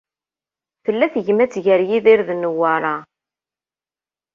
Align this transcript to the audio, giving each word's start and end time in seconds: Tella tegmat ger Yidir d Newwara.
Tella 0.83 1.07
tegmat 1.13 1.53
ger 1.65 1.81
Yidir 1.89 2.19
d 2.27 2.29
Newwara. 2.35 2.95